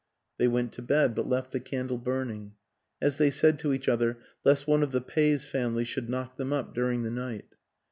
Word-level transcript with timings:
They 0.39 0.47
went 0.47 0.73
to 0.73 0.81
bed, 0.81 1.13
but 1.13 1.29
left 1.29 1.51
the 1.51 1.59
candle 1.59 1.99
burning 1.99 2.55
as 2.99 3.19
they 3.19 3.29
said 3.29 3.59
to 3.59 3.71
each 3.71 3.87
other, 3.87 4.17
lest 4.43 4.65
one 4.65 4.81
of 4.81 4.91
the 4.93 4.99
Peys 4.99 5.45
family 5.45 5.83
should 5.83 6.09
knock 6.09 6.37
them 6.37 6.51
up 6.51 6.73
during 6.73 7.03
the 7.03 7.11
night. 7.11 7.53